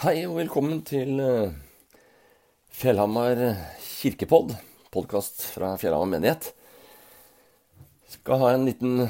Hei 0.00 0.22
og 0.24 0.38
velkommen 0.38 0.78
til 0.88 1.18
eh, 1.20 1.50
Fjellhamar 2.72 3.36
kirkepodd, 3.84 4.54
podkast 4.88 5.42
fra 5.52 5.74
Fjellhamar 5.76 6.08
menighet. 6.08 6.46
Skal 8.08 8.40
ha 8.40 8.54
en 8.54 8.64
liten 8.64 9.02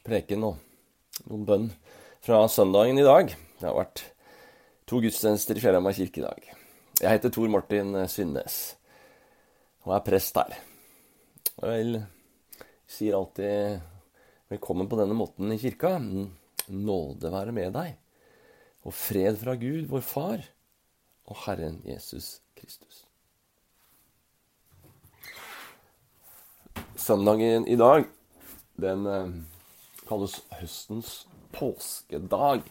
preken 0.00 0.46
og 0.48 1.26
noen 1.26 1.44
bønn 1.44 1.68
fra 2.24 2.40
søndagen 2.48 3.02
i 3.02 3.04
dag. 3.04 3.36
Det 3.60 3.68
har 3.68 3.76
vært 3.82 4.06
to 4.88 5.02
gudstjenester 5.04 5.60
i 5.60 5.66
Fjellhamar 5.66 5.98
kirke 5.98 6.22
i 6.22 6.24
dag. 6.24 6.48
Jeg 7.02 7.12
heter 7.12 7.36
Tor 7.36 7.52
Martin 7.52 7.92
Synnes 8.08 8.60
og 9.84 9.98
er 9.98 10.06
prest 10.08 10.40
her. 10.40 10.56
Og 11.58 11.68
jeg 11.68 12.06
sier 12.96 13.20
alltid 13.20 13.84
velkommen 14.56 14.88
på 14.88 15.04
denne 15.04 15.20
måten 15.20 15.52
i 15.52 15.60
kirka. 15.60 15.98
Nåde 16.00 17.36
være 17.36 17.52
med 17.52 17.76
deg 17.76 17.98
og 18.82 18.94
fred 18.96 19.38
fra 19.40 19.54
Gud, 19.58 19.86
vår 19.90 20.04
Far, 20.06 20.44
og 21.30 21.38
Herren 21.44 21.80
Jesus 21.86 22.40
Kristus. 22.58 23.04
Søndagen 26.98 27.66
i 27.66 27.76
dag, 27.78 28.06
den 28.82 29.06
eh, 29.06 29.34
kalles 30.06 30.40
høstens 30.58 31.12
påskedag. 31.54 32.66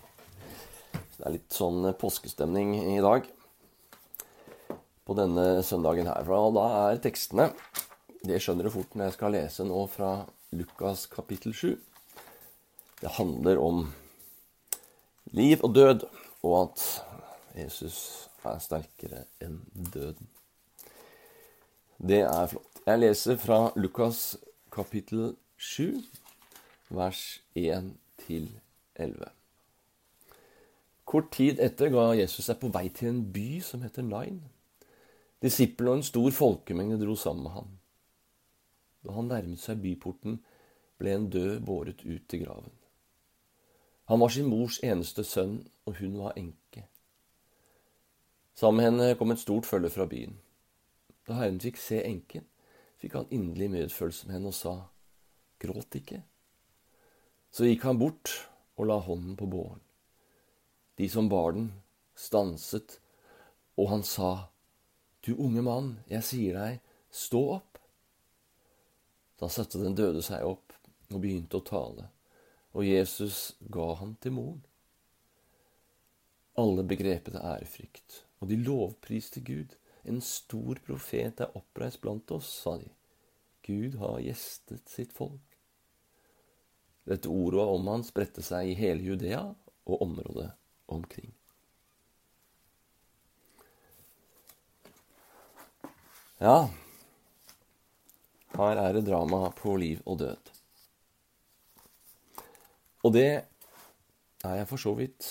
Så 0.94 1.18
det 1.18 1.28
er 1.28 1.36
litt 1.36 1.56
sånn 1.56 1.88
påskestemning 2.00 2.76
i 2.96 3.00
dag 3.04 3.28
på 5.08 5.18
denne 5.18 5.64
søndagen 5.68 6.08
her. 6.08 6.28
Og 6.38 6.56
da 6.60 6.68
er 6.88 7.02
tekstene 7.04 7.52
Det 8.22 8.38
skjønner 8.38 8.68
du 8.68 8.70
fort 8.70 8.92
når 8.94 9.08
jeg 9.08 9.16
skal 9.16 9.34
lese 9.34 9.64
nå 9.66 9.80
fra 9.90 10.12
Lukas 10.54 11.08
kapittel 11.10 11.56
7. 11.58 11.74
Det 13.02 13.16
handler 13.18 13.58
om 13.58 13.88
liv 15.32 15.64
og 15.64 15.76
død, 15.76 16.06
og 16.44 16.62
at 16.62 17.06
Jesus 17.56 18.30
er 18.44 18.60
sterkere 18.60 19.26
enn 19.44 19.60
døden. 19.94 20.28
Det 22.02 22.24
er 22.26 22.48
flott. 22.48 22.68
Jeg 22.86 23.00
leser 23.00 23.38
fra 23.38 23.60
Lukas 23.76 24.38
kapittel 24.74 25.36
7, 25.58 26.02
vers 26.90 27.42
1 27.56 27.92
til 28.26 28.48
11. 28.96 29.30
Kort 31.06 31.30
tid 31.36 31.62
etter 31.62 31.92
ga 31.94 32.08
Jesus 32.18 32.48
seg 32.50 32.58
på 32.58 32.72
vei 32.74 32.88
til 32.90 33.12
en 33.12 33.22
by 33.36 33.60
som 33.62 33.86
heter 33.86 34.08
Nain. 34.08 34.42
Disiplene 35.46 35.94
og 35.94 36.02
en 36.02 36.10
stor 36.10 36.34
folkemengde 36.34 36.98
dro 37.04 37.16
sammen 37.16 37.46
med 37.46 37.56
ham. 37.60 37.70
Da 39.06 39.14
han 39.14 39.30
nærmet 39.30 39.62
seg 39.62 39.82
byporten, 39.84 40.40
ble 40.98 41.14
en 41.14 41.30
død 41.30 41.62
båret 41.66 42.02
ut 42.06 42.26
til 42.30 42.46
graven. 42.46 42.81
Han 44.12 44.20
var 44.20 44.30
sin 44.30 44.50
mors 44.52 44.76
eneste 44.84 45.24
sønn, 45.24 45.62
og 45.88 46.02
hun 46.02 46.18
var 46.20 46.34
enke. 46.36 46.82
Sammen 48.60 48.82
med 48.82 48.90
henne 48.90 49.16
kom 49.16 49.32
et 49.32 49.40
stort 49.40 49.64
følge 49.64 49.88
fra 49.94 50.04
byen. 50.04 50.34
Da 51.24 51.38
Herren 51.38 51.62
fikk 51.64 51.80
se 51.80 52.02
enken, 52.04 52.44
fikk 53.00 53.16
han 53.16 53.32
inderlig 53.32 53.70
medfølelse 53.72 54.28
med 54.28 54.36
henne 54.36 54.52
og 54.52 54.58
sa, 54.60 54.76
Gråt 55.64 55.96
ikke. 55.96 56.20
Så 57.56 57.72
gikk 57.72 57.88
han 57.88 58.04
bort 58.04 58.36
og 58.76 58.92
la 58.92 59.00
hånden 59.00 59.40
på 59.40 59.48
båren. 59.48 59.80
De 61.00 61.08
som 61.08 61.32
bar 61.32 61.56
den, 61.56 61.72
stanset, 62.12 63.00
og 63.80 63.94
han 63.96 64.04
sa, 64.04 64.52
Du 65.24 65.38
unge 65.38 65.64
mann, 65.64 65.94
jeg 66.12 66.28
sier 66.28 66.60
deg, 66.60 66.82
stå 67.08 67.48
opp. 67.62 67.80
Da 69.40 69.48
satte 69.48 69.80
den 69.80 69.96
døde 69.96 70.20
seg 70.20 70.44
opp 70.44 70.76
og 71.08 71.22
begynte 71.22 71.64
å 71.64 71.70
tale 71.78 72.12
og 72.72 72.86
Jesus 72.88 73.54
ga 73.74 73.94
ham 74.00 74.16
til 74.24 74.36
moren. 74.36 74.62
Alle 76.60 76.84
begrepet 76.88 77.38
ærefrykt, 77.40 78.24
og 78.40 78.52
de 78.52 78.60
lovpriste 78.60 79.44
Gud. 79.44 79.78
En 80.04 80.22
stor 80.26 80.80
profet 80.86 81.44
er 81.44 81.58
oppreist 81.58 82.02
blant 82.02 82.32
oss, 82.34 82.50
sa 82.64 82.78
de. 82.82 82.90
Gud 83.68 84.00
har 84.02 84.22
gjestet 84.24 84.90
sitt 84.90 85.14
folk. 85.14 85.58
Dette 87.06 87.30
ordet 87.30 87.66
om 87.66 87.88
han 87.92 88.06
spredte 88.06 88.44
seg 88.46 88.72
i 88.72 88.78
hele 88.78 89.12
Judea 89.12 89.44
og 89.86 90.02
området 90.02 90.52
omkring. 90.92 91.32
Ja, 96.42 96.72
her 98.58 98.80
er 98.82 98.98
det 98.98 99.06
drama 99.06 99.46
på 99.56 99.76
liv 99.78 100.02
og 100.06 100.20
død. 100.24 100.51
Og 103.02 103.14
det 103.16 103.30
er 104.46 104.56
jeg 104.60 104.68
for 104.70 104.82
så 104.82 104.94
vidt 104.98 105.30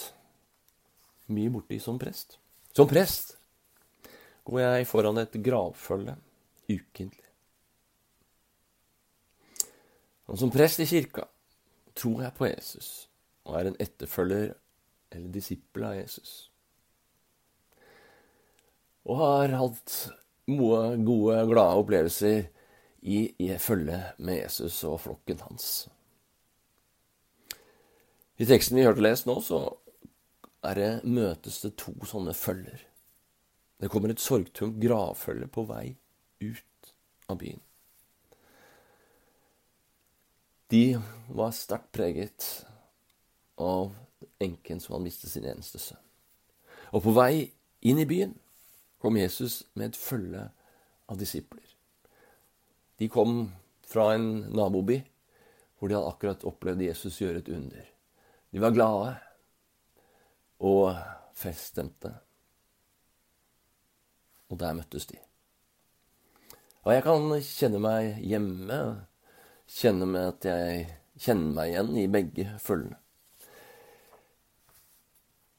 mye 1.31 1.53
borti 1.53 1.79
som 1.83 1.99
prest. 2.01 2.39
Som 2.75 2.89
prest 2.91 3.37
går 4.47 4.63
jeg 4.63 4.89
foran 4.91 5.21
et 5.23 5.37
gravfølge 5.45 6.17
ukentlig. 6.71 7.27
Og 10.31 10.39
som 10.39 10.51
prest 10.55 10.83
i 10.83 10.87
kirka 10.87 11.27
tror 11.99 12.23
jeg 12.23 12.37
på 12.39 12.47
Jesus 12.47 12.91
og 13.49 13.57
er 13.59 13.71
en 13.71 13.81
etterfølger 13.83 14.53
eller 15.11 15.35
disippel 15.35 15.87
av 15.89 15.97
Jesus. 15.99 16.51
Og 19.11 19.19
har 19.19 19.57
hatt 19.59 19.97
gode, 20.47 21.41
glade 21.51 21.81
opplevelser 21.83 22.45
i, 23.01 23.25
i 23.43 23.49
følge 23.59 23.99
med 24.19 24.43
Jesus 24.43 24.83
og 24.87 25.01
flokken 25.07 25.43
hans. 25.49 25.89
I 28.41 28.47
teksten 28.49 28.79
vi 28.79 28.87
hørte 28.87 29.05
lest 29.05 29.27
nå, 29.29 29.35
så 29.45 29.59
er 30.65 30.79
det, 30.79 30.91
møtes 31.05 31.61
det 31.61 31.75
to 31.81 31.93
sånne 32.09 32.33
følger. 32.37 32.87
Det 33.81 33.91
kommer 33.93 34.13
et 34.13 34.23
sorgtungt 34.23 34.81
gravfølge 34.81 35.49
på 35.53 35.65
vei 35.69 35.85
ut 36.41 36.93
av 37.29 37.37
byen. 37.41 37.61
De 40.73 40.85
var 41.37 41.53
sterkt 41.57 41.91
preget 41.93 42.49
av 43.61 43.93
enken 44.41 44.81
som 44.81 44.95
hadde 44.95 45.09
mistet 45.09 45.33
sin 45.33 45.49
eneste 45.49 45.81
sønn. 45.83 46.01
Og 46.97 47.05
på 47.05 47.13
vei 47.17 47.51
inn 47.85 48.01
i 48.01 48.09
byen 48.09 48.33
kom 49.03 49.21
Jesus 49.21 49.67
med 49.75 49.91
et 49.91 50.01
følge 50.01 50.49
av 51.11 51.21
disipler. 51.21 51.65
De 53.01 53.09
kom 53.13 53.51
fra 53.85 54.15
en 54.15 54.47
naboby 54.49 55.03
hvor 55.77 55.89
de 55.89 55.97
hadde 55.97 56.09
akkurat 56.13 56.45
opplevd 56.49 56.89
Jesus 56.89 57.21
gjøre 57.21 57.43
et 57.45 57.53
under. 57.53 57.89
De 58.51 58.63
var 58.63 58.75
glade 58.75 59.15
og 60.61 60.97
feststemte. 61.39 62.13
Og 64.51 64.59
der 64.59 64.75
møttes 64.75 65.07
de. 65.07 65.19
Og 66.83 66.95
jeg 66.95 67.05
kan 67.05 67.29
kjenne 67.45 67.81
meg 67.83 68.19
hjemme, 68.25 68.81
kjenne 69.71 70.09
meg 70.09 70.33
at 70.33 70.49
jeg 70.49 70.87
kjenner 71.21 71.55
meg 71.55 71.73
igjen 71.73 71.93
i 72.01 72.09
begge 72.11 72.47
følgene. 72.63 72.99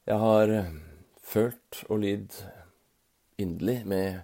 Jeg 0.09 0.17
har 0.17 0.51
følt 1.23 1.83
og 1.87 2.01
lidd 2.01 2.35
inderlig 3.39 3.77
med 3.87 4.17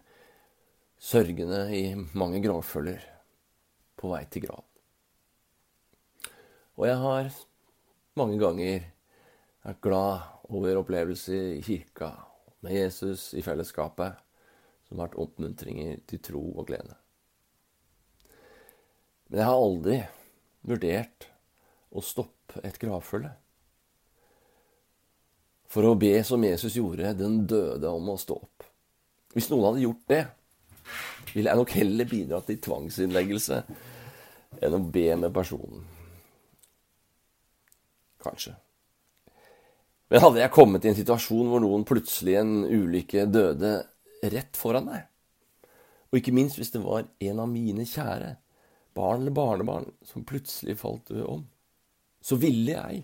sørgende 0.99 1.61
i 1.71 1.83
mange 2.17 2.41
gravfølger 2.43 3.05
på 3.97 4.09
vei 4.11 4.23
til 4.33 4.47
grav. 4.47 4.63
Og 6.77 6.89
jeg 6.89 6.97
har 7.05 7.29
mange 8.17 8.37
ganger 8.41 8.85
vært 9.67 9.81
glad 9.83 10.53
over 10.53 10.79
opplevelser 10.81 11.57
i 11.57 11.63
kirka 11.65 12.11
med 12.65 12.73
Jesus 12.73 13.33
i 13.37 13.43
fellesskapet, 13.45 14.15
som 14.87 14.97
har 14.97 15.09
vært 15.09 15.19
oppmuntringer 15.21 15.99
til 16.07 16.21
tro 16.23 16.43
og 16.53 16.69
glede. 16.69 16.95
Men 19.27 19.41
jeg 19.41 19.49
har 19.49 19.59
aldri 19.59 19.97
vurdert 20.67 21.27
å 21.91 22.03
stoppe 22.03 22.63
et 22.67 22.79
gravfølge. 22.79 23.33
For 25.67 25.83
å 25.83 25.97
be 25.99 26.13
som 26.23 26.45
Jesus 26.47 26.77
gjorde, 26.79 27.11
den 27.19 27.41
døde 27.49 27.91
om 27.91 28.13
å 28.13 28.19
stå 28.19 28.37
opp. 28.39 28.63
Hvis 29.35 29.49
noen 29.51 29.67
hadde 29.67 29.83
gjort 29.83 30.07
det, 30.07 30.23
ville 31.33 31.51
jeg 31.51 31.59
nok 31.59 31.75
heller 31.75 32.07
bidratt 32.07 32.47
til 32.47 32.61
tvangsinnleggelse 32.63 33.59
enn 34.63 34.77
å 34.77 34.85
be 34.95 35.09
med 35.19 35.35
personen 35.35 35.83
kanskje. 38.27 38.55
Men 40.07 40.23
hadde 40.23 40.39
jeg 40.39 40.55
kommet 40.55 40.85
i 40.85 40.91
en 40.91 40.97
situasjon 40.97 41.49
hvor 41.51 41.63
noen 41.63 41.83
plutselig 41.87 42.37
en 42.39 42.61
ulykke 42.63 43.25
døde 43.27 43.73
rett 44.23 44.59
foran 44.59 44.87
deg, 44.87 45.07
og 46.07 46.19
ikke 46.19 46.33
minst 46.35 46.59
hvis 46.59 46.71
det 46.73 46.81
var 46.83 47.03
en 47.03 47.41
av 47.43 47.49
mine 47.51 47.83
kjære, 47.87 48.37
barn 48.97 49.21
eller 49.21 49.35
barnebarn, 49.35 49.89
som 50.07 50.25
plutselig 50.25 50.77
falt 50.79 51.11
om, 51.11 51.43
så 52.23 52.37
ville 52.39 52.73
jeg, 52.73 53.03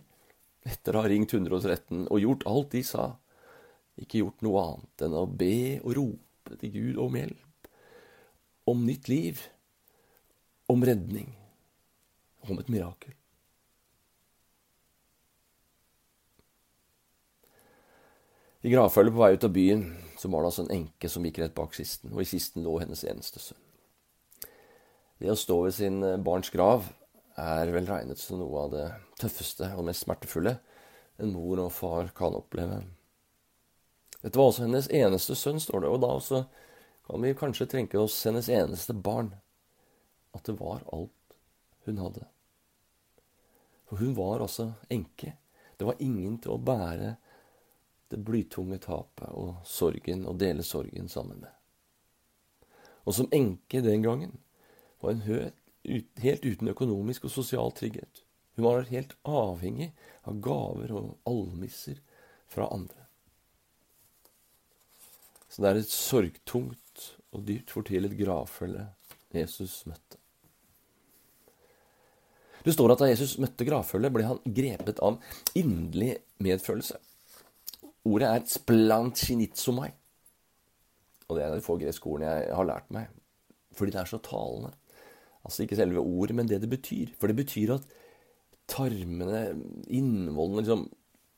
etter 0.64 0.96
å 0.96 1.04
ha 1.04 1.10
ringt 1.12 1.36
113 1.36 2.08
og 2.08 2.22
gjort 2.24 2.46
alt 2.50 2.72
de 2.72 2.84
sa, 2.88 3.10
ikke 4.00 4.24
gjort 4.24 4.46
noe 4.46 4.64
annet 4.64 5.06
enn 5.06 5.18
å 5.20 5.26
be 5.28 5.58
og 5.84 5.98
rope 6.00 6.58
til 6.62 6.72
Gud 6.74 7.02
om 7.04 7.18
hjelp, 7.20 7.68
om 8.72 8.86
nytt 8.88 9.12
liv, 9.12 9.44
om 10.72 10.88
redning, 10.88 11.36
om 12.48 12.58
et 12.64 12.72
mirakel. 12.72 13.14
I 18.64 18.72
gravfølget 18.72 19.12
på 19.12 19.20
vei 19.20 19.34
ut 19.36 19.44
av 19.44 19.52
byen 19.52 19.82
så 20.16 20.30
var 20.32 20.44
det 20.44 20.50
altså 20.54 20.64
en 20.64 20.76
enke 20.78 21.10
som 21.12 21.26
gikk 21.28 21.42
rett 21.42 21.56
bak 21.56 21.74
kisten, 21.76 22.14
og 22.16 22.22
i 22.24 22.28
kisten 22.30 22.64
lå 22.64 22.78
hennes 22.80 23.04
eneste 23.04 23.42
sønn. 23.44 23.60
Det 25.20 25.32
å 25.32 25.40
stå 25.40 25.58
ved 25.66 25.76
sin 25.76 25.98
eh, 26.04 26.20
barns 26.24 26.52
grav 26.54 26.88
er 27.40 27.72
vel 27.74 27.90
regnet 27.90 28.22
som 28.22 28.40
noe 28.40 28.62
av 28.62 28.72
det 28.72 28.86
tøffeste 29.20 29.68
og 29.76 29.84
mest 29.88 30.06
smertefulle 30.06 30.56
en 31.22 31.34
mor 31.34 31.60
og 31.60 31.74
far 31.76 32.12
kan 32.16 32.36
oppleve. 32.38 32.82
Dette 34.24 34.40
var 34.40 34.50
også 34.50 34.66
hennes 34.66 34.88
eneste 34.96 35.36
sønn, 35.36 35.60
står 35.60 35.84
det, 35.84 35.92
og 35.92 36.00
da 36.04 36.14
også 36.16 36.44
kan 37.08 37.24
vi 37.26 37.36
kanskje 37.38 37.68
tenke 37.76 38.00
oss 38.00 38.16
hennes 38.24 38.48
eneste 38.48 38.96
barn. 38.96 39.34
At 40.34 40.48
det 40.48 40.56
var 40.58 40.86
alt 40.96 41.36
hun 41.86 42.00
hadde. 42.00 42.24
For 43.90 44.00
hun 44.00 44.16
var 44.18 44.42
altså 44.42 44.72
enke. 44.90 45.36
Det 45.78 45.86
var 45.86 46.00
ingen 46.02 46.40
til 46.42 46.56
å 46.56 46.62
bære 46.64 47.18
det 48.14 48.22
blytunge 48.26 48.80
tapet 48.84 49.34
og 49.34 49.60
sorgen 49.68 50.28
og 50.30 50.40
dele 50.42 50.66
sorgen 50.66 51.10
sammen 51.12 51.42
med. 51.42 51.52
Og 53.04 53.18
som 53.18 53.30
enke 53.36 53.82
den 53.84 54.06
gangen 54.06 54.38
var 55.04 55.18
hun 55.26 55.52
helt 56.24 56.46
uten 56.46 56.72
økonomisk 56.72 57.28
og 57.28 57.34
sosial 57.34 57.74
trygghet. 57.76 58.24
Hun 58.56 58.68
var 58.68 58.88
helt 58.88 59.16
avhengig 59.26 59.92
av 60.30 60.40
gaver 60.46 60.94
og 60.96 61.16
almisser 61.28 62.00
fra 62.48 62.70
andre. 62.72 63.08
Så 65.50 65.62
det 65.62 65.70
er 65.70 65.82
et 65.82 65.94
sorgtungt 65.94 67.08
og 67.34 67.46
dypt 67.50 67.74
fortvilet 67.74 68.16
gravfølge 68.18 68.88
Jesus 69.34 69.84
møtte. 69.90 70.20
Det 72.64 72.74
står 72.74 72.94
at 72.94 73.02
da 73.04 73.10
Jesus 73.10 73.36
møtte 73.44 73.66
gravfølget, 73.68 74.14
ble 74.16 74.24
han 74.30 74.40
grepet 74.56 75.02
av 75.04 75.18
inderlig 75.60 76.16
medfølelse. 76.44 76.96
Ordet 78.06 78.30
er 78.30 78.48
splanchinitsomai. 78.52 79.92
Og 81.28 81.38
det 81.38 81.44
er 81.46 81.54
de 81.54 81.64
få 81.64 81.78
greske 81.80 82.10
ordene 82.10 82.32
jeg 82.32 82.56
har 82.56 82.68
lært 82.68 82.90
meg, 82.94 83.12
fordi 83.74 83.94
det 83.96 84.02
er 84.02 84.10
så 84.12 84.20
talende. 84.24 84.74
Altså 85.44 85.64
ikke 85.64 85.78
selve 85.80 86.04
ordet, 86.04 86.36
men 86.36 86.48
det 86.48 86.62
det 86.62 86.70
betyr. 86.70 87.14
For 87.20 87.28
det 87.28 87.36
betyr 87.36 87.74
at 87.78 87.88
tarmene, 88.68 89.46
innvollene, 89.88 90.62
liksom 90.62 90.86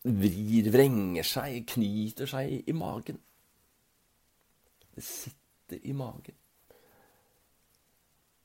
vrir, 0.05 0.71
vrenger 0.73 1.25
seg, 1.25 1.63
knyter 1.73 2.29
seg 2.29 2.69
i 2.69 2.75
magen. 2.77 3.21
Det 4.95 5.03
sitter 5.03 5.81
i 5.81 5.93
magen. 5.97 6.37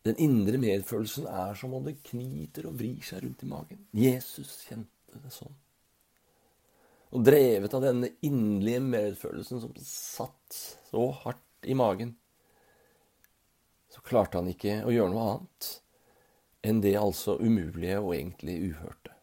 Den 0.05 0.17
indre 0.17 0.59
medfølelsen 0.59 1.27
er 1.29 1.57
som 1.61 1.75
om 1.77 1.85
det 1.85 1.99
knyter 2.09 2.71
og 2.71 2.79
vrir 2.81 3.05
seg 3.05 3.27
rundt 3.27 3.45
i 3.45 3.51
magen. 3.51 3.83
Jesus 3.93 4.63
kjente 4.65 5.21
det 5.21 5.33
sånn. 5.35 5.53
Og 7.11 7.25
drevet 7.27 7.75
av 7.75 7.83
denne 7.83 8.13
inderlige 8.23 8.83
medfølelsen 8.87 9.63
som 9.63 9.73
satt 9.83 10.59
så 10.91 11.07
hardt 11.25 11.67
i 11.67 11.75
magen, 11.75 12.15
så 13.91 14.03
klarte 14.07 14.39
han 14.39 14.51
ikke 14.53 14.81
å 14.87 14.93
gjøre 14.95 15.11
noe 15.13 15.27
annet 15.33 15.71
enn 16.67 16.83
det 16.85 16.95
altså 17.01 17.35
umulige 17.41 17.99
og 17.99 18.15
egentlig 18.15 18.57
uhørte. 18.71 19.17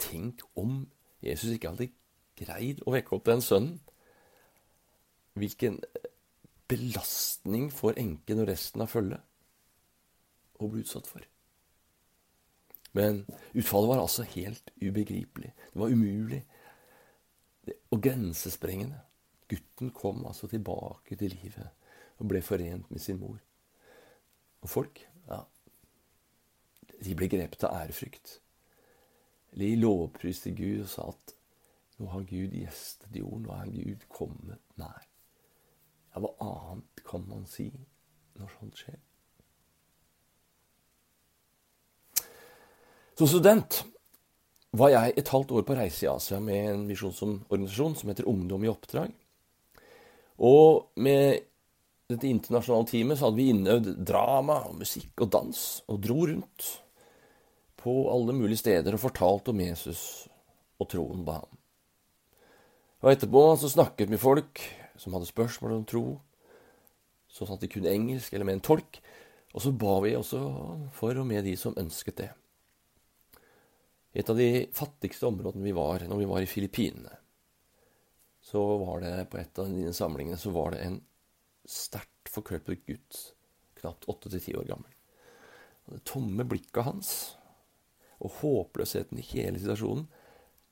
Tenk 0.00 0.42
om 0.60 0.82
Jesus 1.24 1.54
ikke 1.54 1.72
hadde 1.72 1.90
greid 2.36 2.82
å 2.84 2.92
vekke 2.92 3.16
opp 3.16 3.28
den 3.28 3.42
sønnen. 3.44 3.78
Hvilken 5.36 5.78
belastning 6.68 7.70
for 7.72 7.96
enken 8.00 8.42
og 8.42 8.50
resten 8.50 8.84
av 8.84 8.92
følget 8.92 10.60
å 10.60 10.68
bli 10.72 10.84
utsatt 10.84 11.08
for. 11.08 11.24
Men 12.96 13.24
utfallet 13.52 13.90
var 13.90 14.00
altså 14.00 14.24
helt 14.32 14.72
ubegripelig. 14.80 15.52
Det 15.52 15.80
var 15.80 15.92
umulig 15.92 16.42
og 17.90 18.02
grensesprengende. 18.02 19.00
Gutten 19.48 19.90
kom 19.94 20.24
altså 20.26 20.48
tilbake 20.50 21.16
til 21.16 21.34
livet 21.36 21.68
og 22.18 22.28
ble 22.30 22.40
forent 22.42 22.90
med 22.90 23.02
sin 23.02 23.20
mor. 23.20 23.38
Og 24.64 24.70
folk, 24.70 25.02
ja, 25.28 25.42
de 27.04 27.14
ble 27.14 27.28
grepet 27.30 27.64
av 27.68 27.76
ærefrykt. 27.84 28.38
De 29.56 29.72
lovpriste 29.78 30.52
Gud 30.56 30.84
og 30.84 30.90
sa 30.90 31.08
at 31.12 31.34
nå 31.96 32.10
har 32.12 32.26
Gud 32.28 32.52
gjestet 32.52 33.16
jorden, 33.16 33.46
nå 33.46 33.54
er 33.56 33.72
Gud 33.72 34.06
kommet 34.12 34.80
nær. 34.80 35.04
Ja, 36.12 36.20
hva 36.20 36.32
annet 36.44 37.04
kan 37.08 37.24
man 37.28 37.46
si 37.48 37.70
når 38.36 38.52
sånt 38.56 38.80
skjer? 38.80 38.98
Som 43.16 43.30
student 43.30 43.78
var 44.76 44.92
jeg 44.92 45.14
et 45.16 45.28
halvt 45.32 45.52
år 45.56 45.66
på 45.66 45.76
reise 45.78 46.06
i 46.06 46.10
Asia 46.10 46.40
med 46.42 46.70
en 46.72 46.86
misjonsorganisasjon 46.88 47.96
som 47.98 48.10
heter 48.10 48.28
Ungdom 48.28 48.64
i 48.64 48.70
oppdrag. 48.70 49.12
Og 50.36 50.90
med 51.00 51.46
dette 52.10 52.28
internasjonale 52.28 52.88
teamet 52.90 53.18
så 53.18 53.28
hadde 53.28 53.40
vi 53.40 53.50
innøvd 53.50 53.92
drama 54.06 54.60
og 54.68 54.80
musikk 54.82 55.24
og 55.24 55.30
dans, 55.32 55.62
og 55.90 56.02
dro 56.04 56.26
rundt 56.28 56.68
på 57.80 57.94
alle 58.12 58.34
mulige 58.36 58.62
steder 58.62 58.94
og 58.94 59.02
fortalte 59.02 59.52
om 59.54 59.62
Jesus 59.62 60.02
og 60.82 60.90
troen 60.92 61.24
på 61.26 61.38
ham. 61.38 61.50
Og 63.04 63.12
etterpå 63.12 63.42
så 63.60 63.70
snakket 63.70 64.10
med 64.10 64.22
folk 64.22 64.62
som 64.98 65.14
hadde 65.14 65.28
spørsmål 65.28 65.76
om 65.76 65.84
tro, 65.88 66.06
så 67.28 67.46
at 67.52 67.60
de 67.60 67.68
kunne 67.70 67.92
engelsk 67.92 68.32
eller 68.32 68.48
med 68.48 68.58
en 68.58 68.64
tolk, 68.64 69.00
og 69.54 69.62
så 69.62 69.72
ba 69.72 69.98
vi 70.04 70.16
også 70.16 70.40
for 70.96 71.16
og 71.16 71.26
med 71.28 71.44
de 71.46 71.54
som 71.58 71.76
ønsket 71.80 72.18
det 72.20 72.30
et 74.16 74.30
av 74.32 74.38
de 74.38 74.66
fattigste 74.72 75.28
områdene 75.28 75.66
vi 75.66 75.74
var 75.76 76.06
når 76.08 76.22
vi 76.22 76.28
var 76.30 76.44
i 76.44 76.48
Filippinene. 76.48 77.12
Så 78.40 78.62
var 78.80 79.00
det 79.02 79.26
på 79.30 79.40
et 79.40 79.58
av 79.58 79.68
dine 79.68 79.92
samlingene 79.92 80.38
så 80.40 80.52
var 80.54 80.72
det 80.72 80.84
en 80.86 81.00
sterkt 81.66 82.30
forkrøpet 82.30 82.84
gutt, 82.86 83.18
knapt 83.80 84.06
åtte 84.08 84.30
til 84.32 84.42
ti 84.42 84.54
år 84.56 84.68
gammel. 84.70 84.92
Og 85.86 85.98
det 85.98 86.04
tomme 86.08 86.46
blikket 86.48 86.86
hans 86.86 87.10
og 88.22 88.38
håpløsheten 88.40 89.20
i 89.20 89.28
hele 89.34 89.60
situasjonen, 89.60 90.06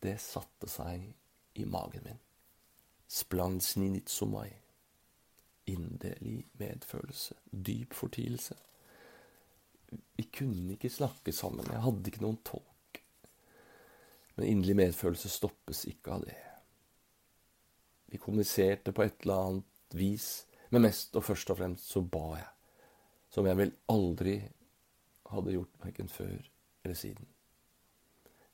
det 0.04 0.16
satte 0.22 0.68
seg 0.70 1.10
i 1.60 1.66
magen 1.68 2.04
min. 2.06 2.20
Splansninitsomai. 3.10 4.48
Inderlig 5.70 6.44
medfølelse. 6.60 7.36
Dyp 7.50 7.94
fortielse. 7.96 8.56
Vi 10.16 10.26
kunne 10.34 10.74
ikke 10.74 10.92
snakke 10.92 11.32
sammen. 11.32 11.68
Jeg 11.70 11.84
hadde 11.84 12.10
ikke 12.10 12.24
noen 12.24 12.40
tolk. 12.44 12.73
Men 14.34 14.48
inderlig 14.50 14.76
medfølelse 14.76 15.30
stoppes 15.30 15.84
ikke 15.90 16.16
av 16.16 16.24
det. 16.26 16.38
Vi 18.10 18.18
kommuniserte 18.22 18.94
på 18.94 19.04
et 19.04 19.22
eller 19.22 19.48
annet 19.48 19.98
vis, 19.98 20.28
men 20.70 20.86
mest 20.86 21.14
og 21.18 21.26
først 21.26 21.50
og 21.54 21.58
fremst 21.60 21.90
så 21.90 22.02
ba 22.02 22.38
jeg, 22.38 22.50
som 23.30 23.46
jeg 23.46 23.58
vel 23.58 23.72
aldri 23.90 24.36
hadde 25.30 25.54
gjort 25.54 25.80
verken 25.82 26.10
før 26.10 26.34
eller 26.84 26.98
siden. 26.98 27.28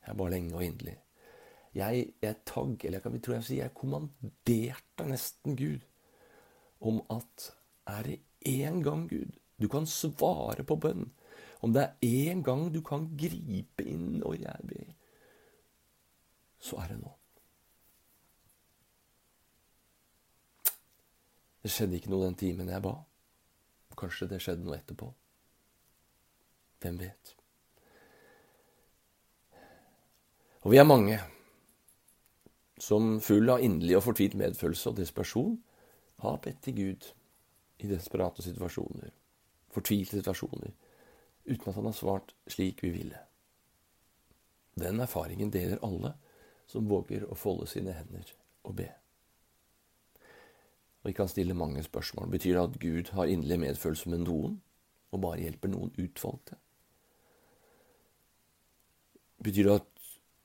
Jeg 0.06 0.16
ba 0.16 0.28
lenge 0.32 0.56
og 0.56 0.64
inderlig. 0.64 0.96
Jeg, 1.76 2.06
jeg 2.22 2.36
tagg, 2.48 2.84
eller 2.84 2.98
jeg 2.98 3.04
kan 3.04 3.14
vi 3.14 3.22
tro 3.22 3.36
jeg 3.36 3.46
sier, 3.46 3.64
jeg 3.64 3.76
kommanderte 3.78 5.06
nesten 5.06 5.56
Gud 5.58 5.84
om 6.80 7.02
at 7.12 7.50
er 7.90 8.06
det 8.08 8.18
én 8.48 8.80
gang, 8.82 9.06
Gud, 9.10 9.36
du 9.60 9.68
kan 9.68 9.86
svare 9.86 10.64
på 10.66 10.76
bønn, 10.80 11.10
om 11.60 11.74
det 11.76 11.84
er 11.84 12.32
én 12.32 12.40
gang 12.42 12.70
du 12.72 12.80
kan 12.82 13.10
gripe 13.20 13.84
inn 13.84 14.22
når 14.22 14.38
jeg 14.40 14.68
ber, 14.70 14.88
så 16.60 16.78
er 16.82 16.92
det 16.92 17.00
nå. 17.00 17.12
Det 21.60 21.72
skjedde 21.72 21.98
ikke 21.98 22.12
noe 22.12 22.28
den 22.28 22.38
timen 22.40 22.70
jeg 22.72 22.84
ba. 22.84 22.94
Kanskje 24.00 24.30
det 24.30 24.40
skjedde 24.40 24.64
noe 24.64 24.78
etterpå. 24.78 25.10
Hvem 26.80 26.96
vet? 27.02 27.34
Og 30.64 30.72
vi 30.72 30.80
er 30.80 30.88
mange 30.88 31.18
som 32.80 33.18
full 33.24 33.48
av 33.52 33.64
inderlig 33.64 33.98
og 33.98 34.06
fortvilt 34.06 34.36
medfølelse 34.40 34.92
og 34.92 35.00
desperasjon 35.00 35.56
har 36.24 36.40
bedt 36.44 36.62
til 36.64 36.76
Gud 36.76 37.08
i 37.80 37.88
desperate 37.88 38.44
situasjoner, 38.44 39.12
fortvilte 39.72 40.18
situasjoner, 40.20 40.72
uten 41.48 41.68
at 41.68 41.76
han 41.76 41.88
har 41.88 41.96
svart 41.96 42.34
slik 42.48 42.82
vi 42.84 42.92
ville. 42.92 43.20
Den 44.80 45.00
erfaringen 45.00 45.52
deler 45.52 45.80
alle 45.84 46.14
som 46.70 46.88
våger 46.88 47.26
å 47.26 47.38
folde 47.38 47.66
sine 47.70 47.94
hender 47.96 48.30
og 48.68 48.76
be. 48.78 48.88
Og 51.00 51.10
vi 51.10 51.16
kan 51.16 51.30
stille 51.30 51.56
mange 51.56 51.82
spørsmål. 51.82 52.28
Betyr 52.30 52.56
det 52.56 52.62
at 52.62 52.80
Gud 52.80 53.12
har 53.16 53.30
inderlig 53.30 53.60
medfølelse 53.62 54.10
med 54.12 54.26
noen, 54.26 54.58
og 55.10 55.22
bare 55.24 55.42
hjelper 55.42 55.72
noen 55.72 55.94
utvalgte? 55.98 56.58
Betyr 59.40 59.66
det 59.66 59.78
at 59.80 59.88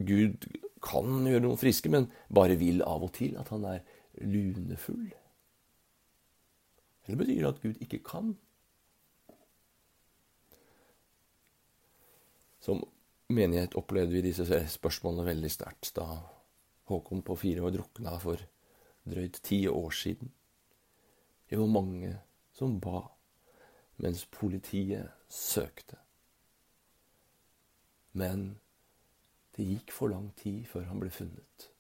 Gud 0.08 0.48
kan 0.86 1.28
gjøre 1.28 1.44
noen 1.44 1.60
friske, 1.60 1.92
men 1.92 2.08
bare 2.34 2.58
vil 2.60 2.82
av 2.88 3.04
og 3.06 3.14
til? 3.18 3.36
At 3.38 3.52
han 3.54 3.68
er 3.68 3.84
lunefull? 4.24 5.12
Eller 7.06 7.20
betyr 7.20 7.42
det 7.44 7.52
at 7.52 7.62
Gud 7.62 7.84
ikke 7.84 8.02
kan? 8.08 8.34
Som 12.64 12.82
menighet 13.34 13.76
opplevde 13.80 14.14
vi 14.14 14.24
disse 14.28 14.46
spørsmålene 14.46 15.28
veldig 15.28 15.52
sterkt 15.52 15.94
da 15.98 16.08
Håkon 16.86 17.24
på 17.26 17.38
fire 17.42 17.66
år 17.66 17.74
drukna 17.74 18.14
for 18.22 18.42
drøyt 19.10 19.40
ti 19.46 19.64
år 19.70 19.94
siden. 19.98 20.30
Det 21.50 21.58
var 21.58 21.72
mange 21.72 22.12
som 22.54 22.78
ba, 22.80 23.08
mens 23.98 24.26
politiet 24.30 25.10
søkte. 25.30 25.98
Men 28.14 28.60
det 29.58 29.66
gikk 29.66 29.96
for 29.96 30.14
lang 30.14 30.30
tid 30.38 30.68
før 30.70 30.86
han 30.92 31.02
ble 31.02 31.10
funnet. 31.14 31.72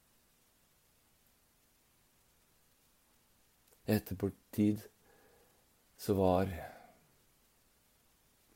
ettertid 3.85 4.81
så 5.97 6.13
var 6.13 6.49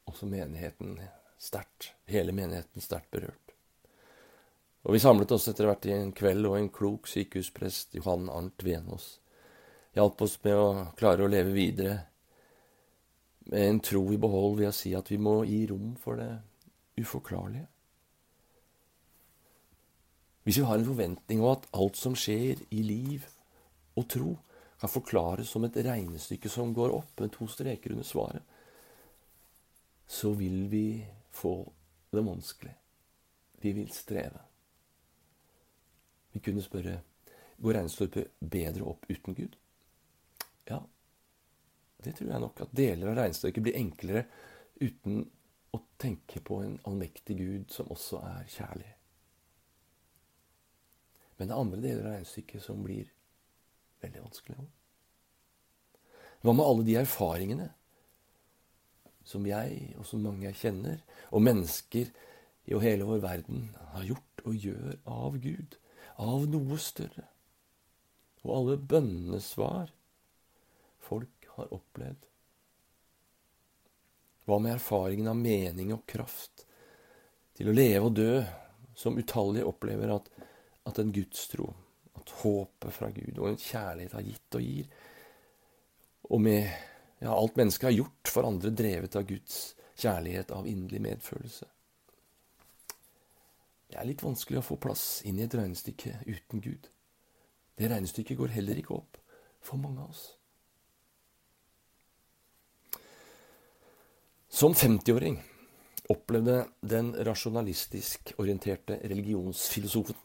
også 0.09 0.25
menigheten 0.25 0.97
sterkt, 1.39 1.93
hele 2.05 2.35
menigheten 2.35 2.83
sterkt 2.83 3.11
berørt. 3.11 3.55
Og 4.87 4.95
vi 4.95 5.01
samlet 5.03 5.31
oss 5.35 5.47
etter 5.51 5.67
hvert 5.67 5.87
i 5.87 5.95
en 5.95 6.11
kveld, 6.15 6.45
og 6.47 6.57
en 6.57 6.69
klok 6.73 7.07
sykehusprest, 7.11 7.95
Johan 7.99 8.29
Arnt 8.31 8.63
Venås, 8.63 9.17
hjalp 9.95 10.21
oss 10.23 10.37
med 10.43 10.55
å 10.55 10.69
klare 10.99 11.25
å 11.25 11.31
leve 11.31 11.55
videre 11.55 11.97
med 13.49 13.65
en 13.65 13.81
tro 13.83 14.03
i 14.13 14.19
behold 14.21 14.59
ved 14.59 14.69
å 14.69 14.75
si 14.75 14.93
at 14.95 15.09
vi 15.09 15.17
må 15.21 15.41
gi 15.47 15.63
rom 15.71 15.95
for 15.99 16.19
det 16.19 16.31
uforklarlige. 16.99 17.65
Hvis 20.45 20.59
vi 20.61 20.65
har 20.65 20.79
en 20.79 20.87
forventning 20.87 21.41
om 21.43 21.51
at 21.53 21.67
alt 21.77 21.97
som 21.99 22.15
skjer 22.17 22.61
i 22.73 22.83
liv 22.85 23.25
og 23.99 24.07
tro, 24.09 24.35
kan 24.79 24.91
forklares 24.91 25.49
som 25.51 25.65
et 25.67 25.75
regnestykke 25.83 26.49
som 26.49 26.71
går 26.73 26.93
opp 26.95 27.19
med 27.19 27.33
to 27.35 27.49
streker 27.51 27.91
under 27.91 28.07
svaret, 28.07 28.45
så 30.09 30.31
vil 30.33 30.69
vi 30.71 30.85
få 31.39 31.53
det 32.11 32.25
vanskelig. 32.25 32.75
Vi 33.63 33.73
vil 33.75 33.91
streve. 33.93 34.41
Vi 36.31 36.41
kunne 36.43 36.63
spørre 36.63 36.99
går 37.59 37.75
regnestykket 37.75 38.39
bedre 38.39 38.87
opp 38.87 39.05
uten 39.09 39.35
Gud? 39.35 39.57
Ja, 40.69 40.79
det 42.03 42.15
tror 42.17 42.31
jeg 42.31 42.43
nok. 42.43 42.61
At 42.63 42.75
deler 42.75 43.11
av 43.11 43.19
regnestykket 43.19 43.65
blir 43.65 43.79
enklere 43.79 44.23
uten 44.79 45.25
å 45.75 45.81
tenke 46.01 46.41
på 46.45 46.61
en 46.63 46.77
allmektig 46.87 47.37
Gud 47.39 47.73
som 47.73 47.91
også 47.91 48.21
er 48.25 48.47
kjærlig. 48.49 48.93
Men 51.37 51.47
det 51.49 51.55
er 51.55 51.63
andre 51.63 51.81
deler 51.83 52.05
av 52.05 52.15
regnestykket 52.17 52.63
som 52.63 52.83
blir 52.83 53.11
veldig 54.03 54.23
vanskelig. 54.23 54.59
Hva 56.39 56.55
med 56.55 56.65
alle 56.65 56.87
de 56.87 56.95
erfaringene 57.01 57.67
som 59.29 59.45
jeg, 59.45 59.93
og 59.99 60.07
som 60.09 60.23
mange 60.25 60.47
jeg 60.47 60.57
kjenner, 60.57 61.01
og 61.29 61.45
mennesker 61.45 62.09
i 62.69 62.77
hele 62.81 63.05
vår 63.07 63.21
verden 63.23 63.67
har 63.93 64.07
gjort 64.07 64.43
og 64.45 64.55
gjør 64.65 64.95
av 65.09 65.37
Gud, 65.41 65.75
av 66.21 66.47
noe 66.49 66.79
større? 66.81 67.27
Og 68.45 68.55
alle 68.55 68.79
bønnesvar 68.91 69.91
folk 71.03 71.49
har 71.57 71.73
opplevd. 71.75 72.25
Hva 74.47 74.57
med 74.63 74.77
erfaringen 74.77 75.29
av 75.29 75.37
mening 75.37 75.93
og 75.93 76.07
kraft 76.09 76.65
til 77.57 77.69
å 77.69 77.75
leve 77.75 78.07
og 78.07 78.15
dø, 78.17 78.33
som 78.97 79.17
utallige 79.19 79.67
opplever 79.67 80.11
at, 80.15 80.29
at 80.89 80.99
en 80.99 81.13
gudstro 81.15 81.69
at 82.19 82.33
håpet 82.41 82.93
fra 82.93 83.09
Gud 83.13 83.37
og 83.37 83.51
en 83.51 83.59
kjærlighet 83.59 84.15
har 84.17 84.25
gitt 84.25 84.57
og 84.57 84.65
gir. 84.65 84.89
Og 86.29 86.41
med 86.43 86.88
ja, 87.19 87.33
alt 87.33 87.57
mennesket 87.59 87.89
har 87.89 87.97
gjort 87.97 88.31
for 88.31 88.47
andre, 88.47 88.71
drevet 88.71 89.15
av 89.19 89.27
Guds 89.27 89.59
kjærlighet, 89.99 90.51
av 90.55 90.67
inderlig 90.67 91.01
medfølelse. 91.03 91.67
Det 93.89 93.97
er 93.97 94.05
litt 94.05 94.23
vanskelig 94.23 94.61
å 94.61 94.67
få 94.67 94.77
plass 94.81 95.05
inn 95.25 95.39
i 95.39 95.45
et 95.47 95.55
regnestykke 95.57 96.19
uten 96.27 96.61
Gud. 96.63 96.89
Det 97.79 97.87
regnestykket 97.89 98.37
går 98.37 98.53
heller 98.53 98.79
ikke 98.79 98.97
opp 98.99 99.17
for 99.65 99.81
mange 99.81 100.03
av 100.03 100.11
oss. 100.13 100.25
Som 104.49 104.75
50-åring 104.75 105.37
opplevde 106.09 106.63
den 106.81 107.11
rasjonalistisk 107.25 108.33
orienterte 108.41 108.97
religionsfilosofen, 109.07 110.17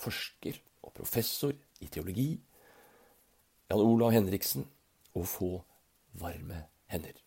forsker 0.00 0.60
og 0.86 0.92
professor 0.96 1.54
i 1.82 1.88
teologi, 1.90 2.32
Jan 3.70 3.82
Olav 3.82 4.14
Henriksen, 4.14 4.66
å 5.14 5.22
få 5.26 5.56
varme 6.20 6.64
hender. 6.92 7.18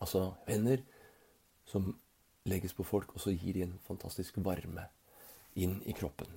Altså 0.00 0.30
hender 0.48 0.82
som 1.68 1.92
legges 2.48 2.74
på 2.74 2.84
folk, 2.86 3.14
og 3.14 3.20
så 3.20 3.34
gir 3.34 3.54
de 3.54 3.66
en 3.66 3.78
fantastisk 3.84 4.38
varme 4.44 4.86
inn 5.54 5.80
i 5.86 5.92
kroppen. 5.92 6.30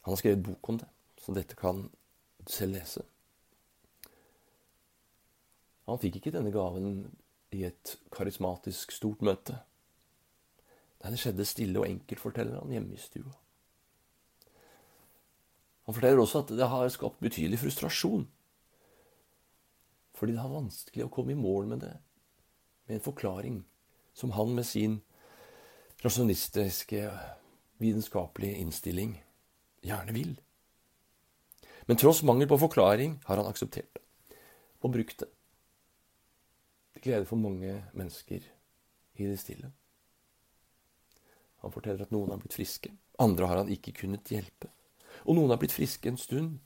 Han 0.00 0.12
har 0.12 0.20
skrevet 0.20 0.44
bok 0.44 0.68
om 0.68 0.78
det, 0.80 0.88
så 1.20 1.34
dette 1.36 1.56
kan 1.56 1.82
du 2.40 2.52
selv 2.52 2.78
lese. 2.78 3.04
Han 5.90 5.98
fikk 6.00 6.20
ikke 6.20 6.32
denne 6.32 6.52
gaven 6.54 7.10
i 7.52 7.64
et 7.66 7.96
karismatisk, 8.14 8.94
stort 8.94 9.22
møte. 9.26 9.58
Nei, 11.00 11.12
det 11.12 11.20
skjedde 11.20 11.46
stille 11.48 11.80
og 11.82 11.88
enkelt, 11.88 12.22
forteller 12.22 12.60
han, 12.60 12.72
hjemme 12.72 12.94
i 12.94 13.00
stua. 13.00 13.32
Han 15.90 15.96
forteller 15.96 16.20
også 16.22 16.44
at 16.44 16.50
det 16.54 16.66
har 16.70 16.90
skapt 16.94 17.18
betydelig 17.18 17.58
frustrasjon. 17.58 18.28
Fordi 20.14 20.36
det 20.36 20.44
er 20.44 20.52
vanskelig 20.52 21.02
å 21.02 21.10
komme 21.10 21.34
i 21.34 21.40
mål 21.40 21.66
med 21.66 21.82
det, 21.82 21.96
med 22.86 23.00
en 23.00 23.02
forklaring 23.02 23.56
som 24.14 24.36
han 24.38 24.54
med 24.54 24.68
sin 24.68 25.00
rasjonistiske, 26.04 27.10
vitenskapelige 27.82 28.62
innstilling 28.62 29.18
gjerne 29.82 30.14
vil. 30.14 30.32
Men 31.90 31.98
tross 31.98 32.22
mangel 32.22 32.46
på 32.46 32.62
forklaring 32.68 33.18
har 33.26 33.42
han 33.42 33.50
akseptert 33.50 33.90
det 33.98 34.38
og 34.86 34.94
brukt 34.94 35.26
det. 35.26 35.32
Det 36.94 37.02
gleder 37.02 37.26
for 37.26 37.42
mange 37.42 37.80
mennesker 37.98 38.46
i 39.18 39.26
det 39.26 39.42
stille. 39.42 39.74
Han 41.66 41.74
forteller 41.74 42.06
at 42.06 42.14
noen 42.14 42.30
har 42.30 42.38
blitt 42.38 42.54
friske. 42.54 42.94
Andre 43.18 43.50
har 43.50 43.64
han 43.64 43.74
ikke 43.74 43.98
kunnet 44.04 44.30
hjelpe. 44.30 44.70
Og 45.26 45.36
noen 45.36 45.52
har 45.52 45.60
blitt 45.60 45.74
friske 45.74 46.08
en 46.08 46.20
stund 46.20 46.58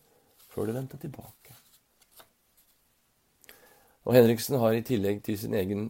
før 0.51 0.69
de 0.69 0.77
vendte 0.77 0.99
tilbake. 1.01 1.55
Og 4.05 4.15
Henriksen 4.15 4.59
har 4.61 4.77
i 4.77 4.85
tillegg 4.85 5.23
til 5.25 5.39
sin 5.41 5.55
egen 5.57 5.89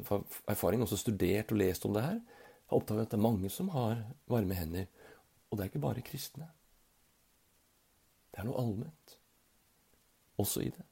erfaring 0.49 0.85
også 0.85 0.97
studert 1.01 1.51
og 1.53 1.59
lest 1.59 1.87
om 1.87 1.97
det 1.97 2.05
her. 2.05 2.21
Har 2.71 2.79
oppdaget 2.79 3.09
at 3.09 3.11
det 3.11 3.19
er 3.19 3.27
mange 3.27 3.51
som 3.51 3.69
har 3.75 4.05
varme 4.31 4.55
hender. 4.55 4.87
Og 5.51 5.59
det 5.59 5.65
er 5.65 5.73
ikke 5.73 5.83
bare 5.83 6.07
kristne. 6.07 6.47
Det 8.31 8.41
er 8.43 8.49
noe 8.49 8.59
allment 8.63 9.19
også 10.39 10.61
i 10.61 10.71
det. 10.71 10.87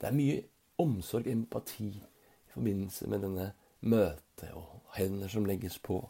Det 0.00 0.08
er 0.08 0.16
mye 0.16 0.38
omsorg, 0.80 1.26
empati, 1.26 1.90
i 2.48 2.54
forbindelse 2.54 3.06
med 3.06 3.22
denne 3.22 3.52
møtet 3.80 4.50
og 4.54 4.80
hender 4.96 5.28
som 5.28 5.46
legges 5.46 5.78
på. 5.78 6.00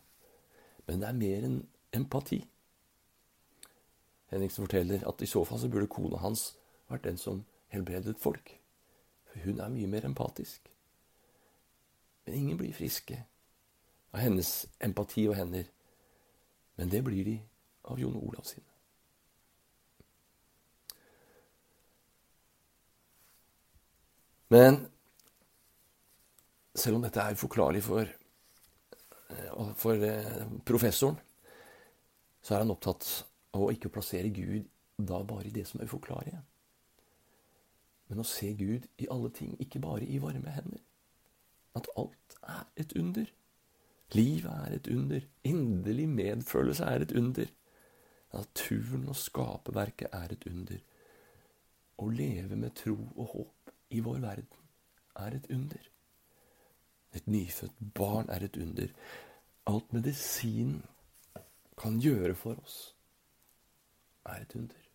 Men 0.87 1.03
det 1.03 1.09
er 1.09 1.19
mer 1.19 1.45
enn 1.49 1.59
empati. 1.93 2.41
Henriksen 4.31 4.67
forteller 4.67 5.03
at 5.09 5.23
i 5.23 5.27
så 5.27 5.45
fall 5.45 5.59
så 5.59 5.69
burde 5.71 5.91
kona 5.91 6.21
hans 6.23 6.53
vært 6.91 7.07
den 7.07 7.19
som 7.19 7.45
helbredet 7.75 8.19
folk. 8.19 8.53
For 9.31 9.43
hun 9.45 9.61
er 9.61 9.73
mye 9.73 9.91
mer 9.91 10.07
empatisk. 10.07 10.71
Men 12.27 12.35
ingen 12.35 12.59
blir 12.59 12.75
friske 12.75 13.19
av 14.13 14.21
hennes 14.23 14.67
empati 14.83 15.27
og 15.29 15.39
hender. 15.39 15.67
Men 16.79 16.91
det 16.91 17.03
blir 17.07 17.25
de 17.27 17.39
av 17.91 17.99
Jon 17.99 18.19
Olav 18.19 18.47
sine. 18.47 18.67
Men 24.51 24.81
selv 26.75 26.99
om 26.99 27.05
dette 27.05 27.23
er 27.23 27.39
uforklarlig 27.39 27.83
for 27.87 28.17
for 29.79 29.95
eh, 30.03 30.47
professoren 30.67 31.15
så 32.43 32.55
er 32.55 32.65
han 32.65 32.73
opptatt 32.73 33.07
av 33.57 33.67
å 33.67 33.93
plassere 33.93 34.31
Gud 34.35 34.69
da 34.97 35.23
bare 35.25 35.49
i 35.49 35.55
det 35.55 35.67
som 35.69 35.81
er 35.81 35.89
uforklarlige. 35.89 36.43
Men 38.11 38.23
å 38.23 38.27
se 38.27 38.53
Gud 38.59 38.89
i 38.99 39.07
alle 39.11 39.31
ting, 39.31 39.55
ikke 39.63 39.83
bare 39.83 40.07
i 40.07 40.19
varme 40.19 40.51
hender. 40.51 40.83
At 41.79 41.87
alt 41.97 42.37
er 42.43 42.67
et 42.83 42.93
under. 42.99 43.31
Livet 44.13 44.51
er 44.51 44.75
et 44.75 44.91
under. 44.91 45.27
Inderlig 45.47 46.09
medfølelse 46.11 46.85
er 46.85 47.05
et 47.05 47.15
under. 47.17 47.53
Naturen 48.35 49.09
og 49.09 49.17
skaperverket 49.19 50.11
er 50.13 50.35
et 50.35 50.47
under. 50.51 50.83
Å 52.03 52.11
leve 52.11 52.59
med 52.59 52.75
tro 52.79 52.97
og 53.15 53.35
håp 53.35 53.73
i 53.95 54.03
vår 54.03 54.21
verden 54.23 54.69
er 55.21 55.39
et 55.39 55.47
under. 55.51 55.91
Et 57.15 57.27
nyfødt 57.27 57.79
barn 57.95 58.31
er 58.31 58.47
et 58.47 58.57
under. 58.57 58.91
Alt 59.71 59.93
medisinen 59.93 60.83
kan 61.79 61.99
gjøre 62.03 62.35
for 62.35 62.59
oss, 62.63 62.95
er 64.29 64.45
et 64.45 64.57
under. 64.59 64.87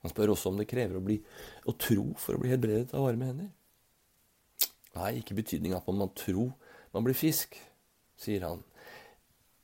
Han 0.00 0.12
spør 0.12 0.32
også 0.32 0.50
om 0.50 0.60
det 0.60 0.68
krever 0.70 0.96
å, 0.96 1.04
bli, 1.04 1.18
å 1.68 1.76
tro 1.76 2.06
for 2.18 2.36
å 2.36 2.40
bli 2.40 2.52
helbredet 2.52 2.94
av 2.96 3.04
varme 3.04 3.28
hender. 3.28 3.50
Nei, 4.96 5.10
ikke 5.20 5.36
betydning 5.38 5.74
av 5.76 5.84
at 5.84 5.92
man 5.94 6.14
tror 6.16 6.54
man 6.94 7.04
blir 7.06 7.14
frisk, 7.14 7.54
sier 8.18 8.46
han. 8.48 8.64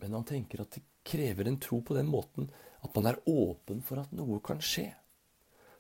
Men 0.03 0.15
han 0.19 0.27
tenker 0.29 0.63
at 0.63 0.77
det 0.77 0.85
krever 1.07 1.49
en 1.49 1.59
tro 1.63 1.81
på 1.83 1.97
den 1.97 2.11
måten 2.11 2.51
at 2.85 2.95
man 2.95 3.09
er 3.11 3.21
åpen 3.31 3.81
for 3.83 4.03
at 4.03 4.13
noe 4.15 4.39
kan 4.45 4.61
skje, 4.63 4.91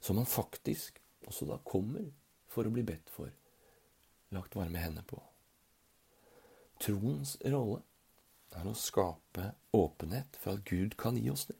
som 0.00 0.18
man 0.18 0.28
faktisk 0.28 0.98
også 1.26 1.48
da 1.50 1.60
kommer 1.66 2.08
for 2.50 2.66
å 2.66 2.72
bli 2.72 2.84
bedt 2.86 3.10
for, 3.12 3.30
lagt 4.34 4.56
varme 4.56 4.80
hender 4.80 5.04
på. 5.06 5.20
Troens 6.82 7.36
rolle 7.44 7.82
er 8.56 8.66
å 8.68 8.74
skape 8.76 9.52
åpenhet 9.76 10.38
for 10.40 10.56
at 10.56 10.66
Gud 10.68 10.96
kan 11.00 11.18
gi 11.20 11.28
oss 11.32 11.46
det. 11.50 11.58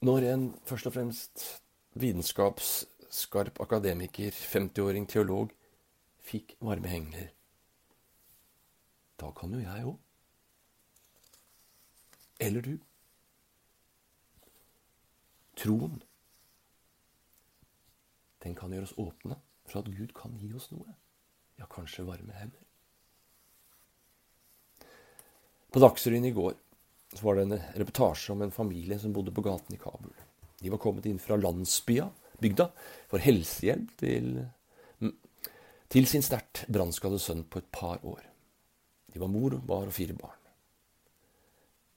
Når 0.00 0.24
en 0.32 0.44
først 0.64 0.86
og 0.88 0.94
fremst 0.94 1.42
vitenskapsskarp 2.00 3.58
akademiker, 3.60 4.32
50-åring 4.32 5.04
teolog, 5.08 5.50
fikk 6.24 6.54
varme 6.64 6.88
hengler, 6.88 7.26
da 9.20 9.28
kan 9.36 9.52
jo 9.52 9.60
jeg 9.60 9.84
òg. 9.90 9.98
Eller 12.40 12.64
du. 12.64 12.78
Troen, 15.60 16.00
den 18.40 18.56
kan 18.56 18.72
gjøre 18.72 18.88
oss 18.88 18.96
åpne 18.96 19.36
for 19.68 19.82
at 19.82 19.92
Gud 19.92 20.16
kan 20.16 20.32
gi 20.40 20.48
oss 20.56 20.70
noe. 20.72 20.96
Ja, 21.60 21.68
kanskje 21.68 22.06
varme 22.08 22.32
hender. 22.40 22.64
På 25.70 25.84
Dagsrevyen 25.84 26.24
i 26.24 26.32
går 26.32 26.56
så 27.12 27.26
var 27.26 27.36
det 27.36 27.42
en 27.42 27.60
reportasje 27.74 28.32
om 28.32 28.42
en 28.42 28.54
familie 28.54 28.98
som 28.98 29.12
bodde 29.12 29.32
på 29.34 29.42
gaten 29.42 29.74
i 29.74 29.78
Kabul. 29.78 30.14
De 30.60 30.70
var 30.70 30.78
kommet 30.78 31.06
inn 31.06 31.18
fra 31.18 31.36
landsbya, 31.36 32.10
bygda, 32.38 32.68
for 33.10 33.22
helsehjelp 33.24 33.96
til, 34.00 34.34
til 35.88 36.06
sin 36.06 36.24
sterkt 36.24 36.66
brannskadde 36.68 37.18
sønn 37.18 37.46
på 37.50 37.62
et 37.62 37.70
par 37.72 38.04
år. 38.06 38.22
De 39.10 39.18
var 39.18 39.32
mor, 39.32 39.56
bar 39.66 39.88
og 39.88 39.96
fire 39.96 40.14
barn. 40.14 40.38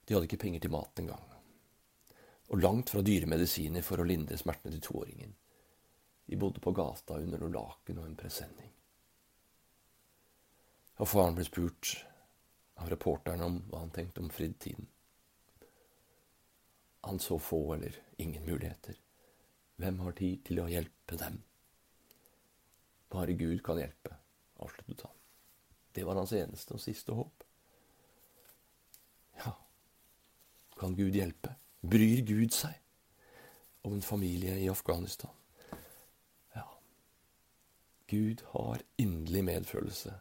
De 0.04 0.14
hadde 0.14 0.26
ikke 0.28 0.40
penger 0.42 0.64
til 0.64 0.74
mat 0.74 1.00
engang. 1.00 1.28
Og 2.52 2.60
langt 2.60 2.90
fra 2.92 3.02
dyre 3.04 3.28
medisiner 3.30 3.84
for 3.86 4.00
å 4.00 4.08
lindre 4.08 4.36
smertene 4.40 4.74
til 4.74 4.82
toåringen. 4.84 5.36
De 6.26 6.40
bodde 6.40 6.60
på 6.64 6.72
gata 6.76 7.20
under 7.20 7.40
noe 7.40 7.52
laken 7.52 8.00
og 8.00 8.08
en 8.08 8.18
presenning. 8.18 8.72
Og 10.98 11.08
faren 11.10 11.36
ble 11.36 11.46
spurt 11.46 11.94
av 12.80 12.90
reporteren 12.92 13.44
om 13.44 13.62
hva 13.68 13.84
han 13.84 13.94
tenkte 13.94 14.22
om 14.22 14.32
fritiden. 14.32 14.88
Han 17.04 17.18
så 17.20 17.38
få 17.38 17.74
eller 17.74 17.96
ingen 18.16 18.46
muligheter. 18.46 18.96
Hvem 19.76 19.98
har 20.00 20.12
tid 20.16 20.44
til 20.46 20.62
å 20.62 20.68
hjelpe 20.70 21.18
dem? 21.20 21.42
Bare 23.12 23.34
Gud 23.36 23.60
kan 23.66 23.78
hjelpe, 23.78 24.14
avsluttet 24.56 25.02
han. 25.04 25.18
Det 25.92 26.04
var 26.06 26.16
hans 26.16 26.32
eneste 26.32 26.74
og 26.74 26.80
siste 26.80 27.12
håp. 27.12 27.44
Ja, 29.42 29.52
Kan 30.78 30.96
Gud 30.96 31.14
hjelpe? 31.14 31.54
Bryr 31.84 32.24
Gud 32.24 32.56
seg 32.56 32.80
om 33.84 33.92
en 33.98 34.02
familie 34.02 34.56
i 34.58 34.68
Afghanistan? 34.72 35.30
Ja. 36.54 36.64
Gud 38.08 38.42
har 38.54 38.82
inderlig 38.96 39.44
medfølelse. 39.44 40.16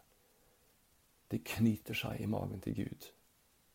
Det 1.31 1.45
knyter 1.55 1.97
seg 1.97 2.21
i 2.21 2.29
magen 2.29 2.61
til 2.61 2.75
Gud 2.83 3.09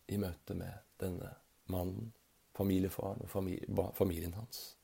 i 0.09 0.21
møte 0.21 0.55
med 0.55 0.85
denne 1.01 1.33
mannen, 1.73 2.13
familiefaren 2.59 3.23
og 3.23 3.95
familien 3.97 4.35
hans. 4.35 4.77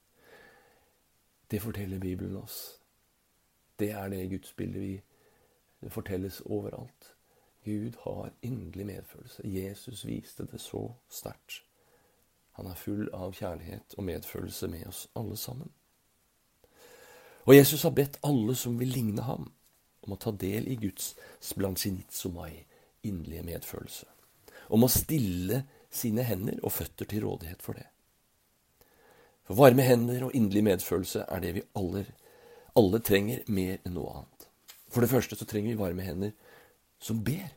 Det 1.50 1.62
forteller 1.62 1.98
Bibelen 1.98 2.36
oss. 2.36 2.80
Det 3.78 3.90
er 3.90 4.08
det 4.08 4.30
gudsbildet 4.30 4.82
vi 4.82 4.94
det 5.84 5.92
fortelles 5.92 6.40
overalt. 6.40 7.14
Gud 7.64 7.92
har 8.00 8.32
inderlig 8.42 8.86
medfølelse. 8.86 9.42
Jesus 9.44 10.06
viste 10.06 10.46
det 10.46 10.60
så 10.60 10.92
sterkt. 11.10 11.64
Han 12.52 12.66
er 12.66 12.74
full 12.74 13.08
av 13.12 13.32
kjærlighet 13.32 13.94
og 13.98 14.04
medfølelse 14.04 14.68
med 14.68 14.86
oss 14.86 15.08
alle 15.16 15.36
sammen. 15.36 15.72
Og 17.44 17.56
Jesus 17.56 17.82
har 17.82 17.90
bedt 17.90 18.18
alle 18.24 18.54
som 18.54 18.78
vil 18.80 18.88
ligne 18.88 19.22
ham, 19.22 19.50
om 20.02 20.12
å 20.12 20.20
ta 20.20 20.30
del 20.30 20.68
i 20.68 20.76
Guds 20.80 21.14
sblansinitsomai, 21.40 22.64
inderlige 23.02 23.42
medfølelse. 23.42 24.06
Om 24.68 24.86
å 24.86 24.92
stille 24.92 25.64
sine 25.94 26.24
hender 26.26 26.58
og 26.62 26.74
føtter 26.74 27.08
til 27.08 27.24
rådighet 27.24 27.62
for 27.62 27.78
det. 27.78 27.86
For 29.44 29.58
varme 29.58 29.84
hender 29.84 30.24
og 30.24 30.34
inderlig 30.34 30.64
medfølelse 30.64 31.26
er 31.28 31.42
det 31.44 31.52
vi 31.58 31.64
alle, 31.76 32.04
alle 32.78 33.00
trenger 33.04 33.44
mer 33.52 33.76
enn 33.84 33.96
noe 33.98 34.14
annet. 34.20 34.48
For 34.88 35.04
det 35.04 35.10
første 35.10 35.36
så 35.36 35.46
trenger 35.48 35.74
vi 35.74 35.80
varme 35.80 36.06
hender 36.06 36.32
som 37.02 37.20
ber, 37.24 37.50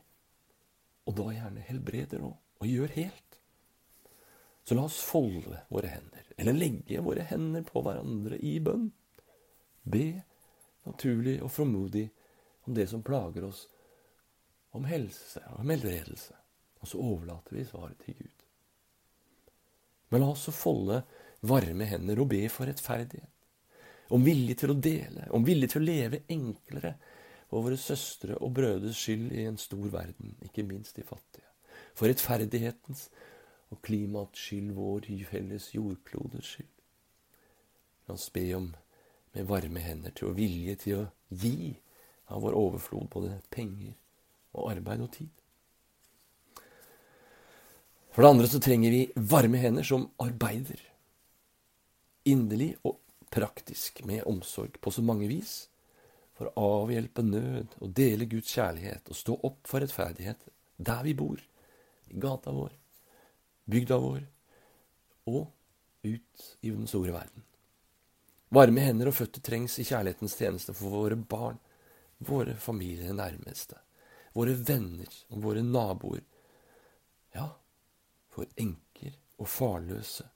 og 1.08 1.16
da 1.16 1.30
gjerne 1.32 1.64
helbreder 1.64 2.24
òg, 2.26 2.36
og 2.60 2.68
gjør 2.68 2.92
helt. 2.98 3.38
Så 4.68 4.76
la 4.76 4.84
oss 4.84 4.98
folde 5.00 5.62
våre 5.72 5.88
hender, 5.88 6.26
eller 6.36 6.56
legge 6.56 7.00
våre 7.00 7.24
hender 7.30 7.64
på 7.64 7.80
hverandre 7.86 8.36
i 8.44 8.58
bønn. 8.60 8.90
Be 9.88 10.20
naturlig 10.84 11.38
og 11.40 11.52
frimodig 11.54 12.08
om 12.68 12.76
det 12.76 12.84
som 12.90 13.04
plager 13.04 13.46
oss, 13.48 13.64
om 14.76 14.84
helse 14.84 15.40
og 15.54 15.64
helbredelse. 15.64 16.36
Og 16.80 16.90
så 16.90 17.00
overlater 17.02 17.56
vi 17.56 17.64
svaret 17.66 17.98
til 18.04 18.16
Gud. 18.18 18.44
Men 20.08 20.22
la 20.22 20.30
oss 20.32 20.46
så 20.48 20.54
folde 20.54 21.02
varme 21.48 21.86
hender 21.88 22.20
og 22.22 22.30
be 22.32 22.44
for 22.52 22.68
rettferdighet. 22.70 23.34
Om 24.14 24.24
vilje 24.24 24.54
til 24.62 24.72
å 24.72 24.78
dele, 24.80 25.26
om 25.36 25.44
vilje 25.44 25.68
til 25.74 25.82
å 25.82 25.88
leve 25.88 26.22
enklere 26.32 26.94
for 27.50 27.66
våre 27.66 27.76
søstre 27.80 28.38
og 28.40 28.54
brødres 28.56 28.96
skyld 28.96 29.34
i 29.36 29.44
en 29.48 29.60
stor 29.60 29.84
verden, 29.92 30.36
ikke 30.44 30.64
minst 30.64 30.96
de 30.96 31.04
fattige. 31.04 31.44
For 31.96 32.08
rettferdighetens 32.08 33.08
og 33.68 33.82
klimaets 33.84 34.40
skyld, 34.40 34.72
vår 34.76 35.10
felles 35.28 35.68
jordkloders 35.74 36.54
skyld. 36.54 36.74
La 38.08 38.16
oss 38.16 38.30
be 38.32 38.46
om 38.56 38.70
med 39.34 39.48
varme 39.48 39.82
hender 39.84 40.14
til 40.16 40.30
å 40.30 40.36
vilje 40.36 40.76
til 40.84 41.02
å 41.02 41.08
gi 41.28 41.74
av 42.32 42.40
vår 42.44 42.56
overflod 42.56 43.10
både 43.12 43.40
penger 43.52 43.92
og 44.56 44.70
arbeid 44.72 45.04
og 45.04 45.12
tid. 45.12 45.44
For 48.18 48.22
det 48.22 48.30
andre 48.30 48.48
så 48.50 48.58
trenger 48.58 48.90
vi 48.90 49.12
varme 49.14 49.60
hender 49.62 49.82
som 49.86 50.08
arbeider. 50.18 50.80
Inderlig 52.26 52.72
og 52.82 52.96
praktisk 53.30 54.00
med 54.10 54.24
omsorg 54.26 54.80
på 54.82 54.90
så 54.90 55.04
mange 55.06 55.28
vis. 55.30 55.52
For 56.34 56.50
å 56.50 56.64
avhjelpe 56.80 57.22
nød 57.22 57.76
og 57.78 57.92
dele 57.94 58.26
Guds 58.26 58.50
kjærlighet 58.56 59.06
og 59.06 59.18
stå 59.20 59.36
opp 59.46 59.70
for 59.70 59.86
rettferdighet 59.86 60.42
der 60.82 61.04
vi 61.06 61.12
bor, 61.14 61.38
i 62.10 62.18
gata 62.18 62.56
vår, 62.56 62.72
bygda 63.70 64.00
vår 64.02 64.26
og 65.30 65.46
ut 66.10 66.50
i 66.58 66.74
den 66.74 66.90
store 66.90 67.14
verden. 67.14 67.46
Varme 68.50 68.82
hender 68.82 69.12
og 69.12 69.18
føtter 69.20 69.46
trengs 69.46 69.78
i 69.78 69.86
kjærlighetens 69.86 70.34
tjeneste 70.42 70.74
for 70.74 70.90
våre 71.04 71.20
barn, 71.22 71.62
våre 72.18 72.58
familier 72.58 73.14
nærmeste, 73.14 73.78
våre 74.34 74.58
venner 74.58 75.22
og 75.30 75.46
våre 75.46 75.62
naboer. 75.62 76.26
Ja, 77.38 77.52
for 78.32 78.46
enker 78.56 79.14
og 79.38 79.48
farløse. 79.48 80.26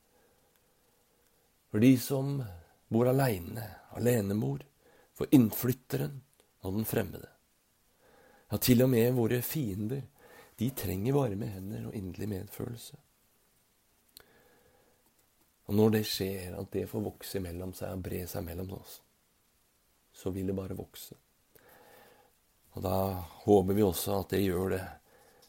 For 1.70 1.80
de 1.82 1.92
som 2.00 2.42
bor 2.92 3.08
aleine, 3.08 3.64
alenemor, 3.96 4.64
for 5.16 5.28
innflytteren 5.32 6.20
og 6.62 6.76
den 6.76 6.84
fremmede. 6.88 7.28
Ja, 8.50 8.58
til 8.58 8.84
og 8.84 8.90
med 8.92 9.14
våre 9.16 9.40
fiender, 9.42 10.02
de 10.60 10.68
trenger 10.76 11.16
varme 11.16 11.48
hender 11.48 11.88
og 11.88 11.96
inderlig 11.96 12.28
medfølelse. 12.28 12.98
Og 15.70 15.74
når 15.78 15.94
det 15.96 16.02
skjer, 16.04 16.56
at 16.58 16.72
det 16.74 16.88
får 16.90 17.04
vokse 17.06 17.40
mellom 17.40 17.72
seg 17.76 17.96
og 17.96 18.04
bre 18.04 18.24
seg 18.28 18.44
mellom 18.44 18.74
oss, 18.76 18.98
så 20.12 20.30
vil 20.30 20.50
det 20.50 20.56
bare 20.58 20.76
vokse. 20.76 21.16
Og 22.76 22.84
da 22.84 22.96
håper 23.44 23.76
vi 23.76 23.84
også 23.84 24.18
at 24.20 24.34
det 24.34 24.42
gjør 24.44 24.74
det, 24.76 24.82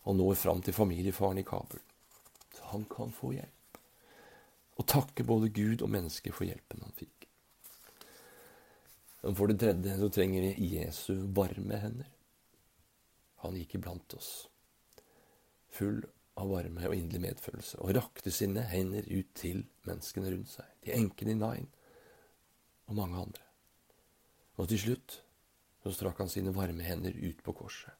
og 0.07 0.15
når 0.15 0.39
fram 0.39 0.61
til 0.63 0.75
familiefaren 0.75 1.39
i 1.39 1.47
Kabul. 1.47 1.81
Han 2.73 2.87
kan 2.89 3.13
få 3.13 3.35
hjelp. 3.37 3.77
Og 4.81 4.87
takke 4.89 5.25
både 5.27 5.51
Gud 5.53 5.83
og 5.85 5.91
mennesket 5.93 6.33
for 6.33 6.49
hjelpen 6.49 6.81
han 6.81 6.95
fikk. 6.97 7.27
For 9.23 9.47
det 9.47 9.61
tredje 9.61 9.95
så 10.01 10.09
trenger 10.11 10.43
vi 10.43 10.71
Jesu 10.73 11.13
varme 11.37 11.77
hender. 11.79 12.09
Han 13.43 13.55
gikk 13.55 13.77
iblant 13.77 14.15
oss, 14.17 14.49
full 15.71 16.01
av 16.39 16.49
varme 16.49 16.87
og 16.89 16.95
inderlig 16.95 17.29
medfølelse, 17.29 17.79
og 17.83 17.93
rakte 17.95 18.31
sine 18.33 18.65
hender 18.67 19.05
ut 19.07 19.29
til 19.37 19.63
menneskene 19.87 20.31
rundt 20.33 20.51
seg, 20.51 20.67
til 20.83 20.97
enkene 20.97 21.35
i 21.35 21.39
Nain 21.39 21.67
og 22.89 22.97
mange 22.99 23.19
andre. 23.19 23.47
Og 24.59 24.69
til 24.71 24.81
slutt 24.81 25.19
så 25.83 25.91
strakk 25.93 26.19
han 26.23 26.31
sine 26.31 26.53
varme 26.55 26.83
hender 26.87 27.15
ut 27.15 27.43
på 27.43 27.55
korset, 27.55 27.91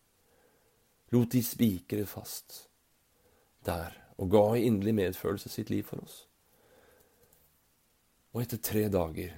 lot 1.14 1.32
de 1.32 1.44
spikre 1.46 2.08
fast 2.10 2.66
der, 3.64 3.96
og 4.18 4.30
ga 4.32 4.44
i 4.56 4.66
inderlig 4.68 4.96
medfølelse 5.00 5.50
sitt 5.50 5.72
liv 5.74 5.88
for 5.88 6.04
oss. 6.04 6.18
Og 8.34 8.44
etter 8.44 8.62
tre 8.62 8.88
dager, 8.90 9.34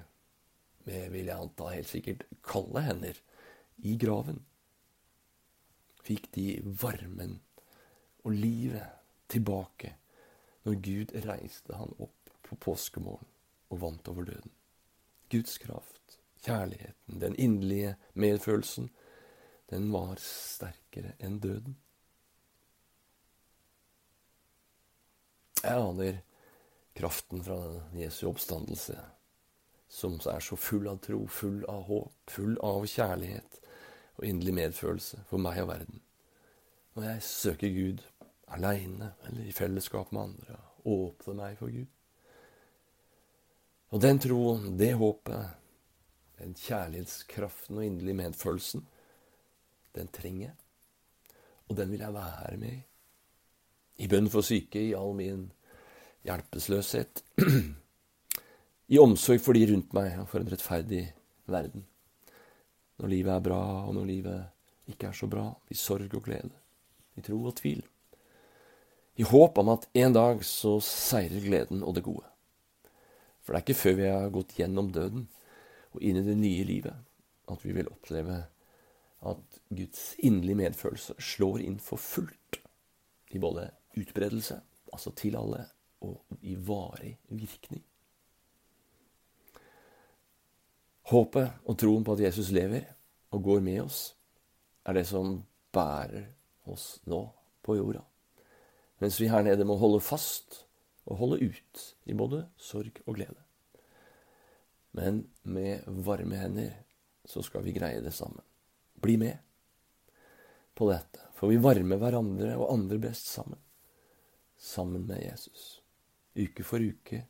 med 0.86 1.10
vil 1.12 1.32
jeg 1.32 1.36
anta 1.42 1.72
helt 1.74 1.90
sikkert 1.90 2.26
kalde 2.46 2.84
hender, 2.86 3.18
i 3.84 3.98
graven, 4.00 4.40
fikk 6.06 6.30
de 6.36 6.48
varmen 6.82 7.40
og 8.24 8.36
livet 8.38 8.86
tilbake 9.32 9.96
når 10.66 10.78
Gud 10.86 11.16
reiste 11.26 11.78
han 11.78 11.92
opp 12.02 12.32
på 12.46 12.58
påskemorgen 12.62 13.28
og 13.74 13.82
vant 13.82 14.08
over 14.10 14.30
døden. 14.30 14.54
Guds 15.34 15.58
kraft, 15.58 16.20
kjærligheten, 16.46 17.20
den 17.22 17.36
inderlige 17.36 17.96
medfølelsen, 18.14 18.90
den 19.70 19.90
var 19.94 20.22
sterkere 20.22 21.16
enn 21.20 21.40
døden. 21.42 21.78
Jeg 25.66 25.82
aner 25.82 26.18
kraften 26.96 27.42
fra 27.44 27.58
Jesu 27.98 28.28
oppstandelse, 28.30 29.00
som 29.90 30.20
er 30.30 30.44
så 30.46 30.58
full 30.60 30.86
av 30.92 31.00
tro, 31.02 31.24
full 31.26 31.64
av 31.72 31.88
håp, 31.90 32.14
full 32.30 32.60
av 32.62 32.86
kjærlighet 32.86 33.58
og 34.20 34.28
inderlig 34.30 34.54
medfølelse 34.60 35.24
for 35.30 35.42
meg 35.42 35.64
og 35.64 35.72
verden. 35.72 36.04
Når 36.94 37.10
jeg 37.10 37.26
søker 37.28 37.74
Gud 37.74 38.06
aleine 38.54 39.12
eller 39.26 39.50
i 39.50 39.56
fellesskap 39.58 40.14
med 40.14 40.28
andre, 40.30 40.62
åpner 40.86 41.40
meg 41.42 41.58
for 41.60 41.74
Gud. 41.74 41.90
Og 43.90 44.02
den 44.06 44.22
troen, 44.22 44.76
det 44.78 44.94
håpet, 45.00 45.56
den 46.38 46.54
kjærlighetskraften 46.62 47.80
og 47.80 47.88
inderlige 47.88 48.22
medfølelsen, 48.22 48.86
den 49.98 50.14
trenger 50.14 50.52
jeg. 50.52 50.58
Og 51.70 51.80
den 51.80 51.90
vil 51.92 52.06
jeg 52.06 52.14
være 52.14 52.58
med 52.62 52.78
i. 52.78 52.84
I 53.98 54.10
bønn 54.12 54.28
for 54.32 54.46
syke, 54.46 54.82
i 54.82 54.96
all 54.98 55.14
min 55.16 55.48
hjelpeløshet. 56.28 57.24
I 58.94 59.00
omsorg 59.02 59.42
for 59.42 59.58
de 59.58 59.66
rundt 59.72 59.94
meg 59.96 60.18
og 60.22 60.30
for 60.30 60.44
en 60.44 60.52
rettferdig 60.52 61.08
verden. 61.50 61.86
Når 63.02 63.12
livet 63.12 63.34
er 63.34 63.46
bra, 63.48 63.62
og 63.88 63.96
når 63.98 64.10
livet 64.10 64.92
ikke 64.92 65.10
er 65.10 65.18
så 65.18 65.30
bra. 65.32 65.48
I 65.72 65.78
sorg 65.80 66.12
og 66.14 66.24
glede. 66.28 66.54
I 67.16 67.24
tro 67.26 67.40
og 67.44 67.56
tvil. 67.58 67.82
I 69.16 69.24
håp 69.24 69.58
om 69.62 69.72
at 69.72 69.88
en 69.96 70.16
dag 70.16 70.44
så 70.44 70.76
seirer 70.84 71.44
gleden 71.44 71.84
og 71.84 71.96
det 71.96 72.04
gode. 72.04 72.28
For 73.42 73.54
det 73.54 73.62
er 73.62 73.64
ikke 73.64 73.80
før 73.80 73.98
vi 74.00 74.10
har 74.10 74.34
gått 74.34 74.58
gjennom 74.58 74.92
døden 74.92 75.28
og 75.96 76.04
inn 76.04 76.20
i 76.20 76.26
det 76.26 76.36
nye 76.36 76.66
livet, 76.68 76.96
at 77.48 77.64
vi 77.64 77.72
vil 77.78 77.88
oppleve 77.88 78.42
at 79.26 79.60
Guds 79.70 80.04
inderlige 80.20 80.60
medfølelse 80.60 81.16
slår 81.22 81.64
inn 81.64 81.78
for 81.82 82.02
fullt 82.02 82.60
i 83.32 83.40
både 83.42 83.70
utbredelse, 83.98 84.60
altså 84.94 85.12
til 85.18 85.38
alle, 85.40 85.66
og 86.06 86.38
i 86.42 86.56
varig 86.56 87.16
virkning. 87.30 87.84
Håpet 91.06 91.66
og 91.70 91.78
troen 91.78 92.06
på 92.06 92.16
at 92.16 92.26
Jesus 92.26 92.52
lever 92.54 92.86
og 93.36 93.44
går 93.46 93.62
med 93.66 93.84
oss, 93.84 94.16
er 94.86 94.98
det 94.98 95.06
som 95.10 95.38
bærer 95.74 96.28
oss 96.70 97.00
nå 97.10 97.22
på 97.66 97.78
jorda. 97.78 98.02
Mens 99.02 99.18
vi 99.22 99.30
her 99.30 99.44
nede 99.46 99.68
må 99.68 99.78
holde 99.78 100.02
fast 100.02 100.64
og 101.06 101.20
holde 101.20 101.42
ut 101.46 101.84
i 102.10 102.16
både 102.18 102.46
sorg 102.58 103.02
og 103.06 103.18
glede. 103.18 103.42
Men 104.96 105.26
med 105.44 105.84
varme 106.08 106.40
hender 106.40 106.72
så 107.28 107.44
skal 107.44 107.66
vi 107.66 107.76
greie 107.76 108.02
det 108.02 108.14
sammen. 108.16 108.42
Bli 109.02 109.18
med 109.20 109.38
på 110.76 110.88
dette, 110.90 111.22
for 111.36 111.52
vi 111.52 111.60
varmer 111.62 112.00
hverandre 112.00 112.56
og 112.56 112.72
andre 112.74 113.00
best 113.04 113.30
sammen. 113.34 113.60
Sammen 114.66 115.06
med 115.06 115.22
Jesus 115.22 115.86
uke 116.36 116.64
for 116.64 116.80
uke, 116.84 117.22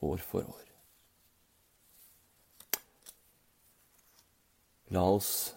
år 0.00 0.16
for 0.16 0.44
år. 0.44 0.66
La 4.90 5.04
oss 5.06 5.54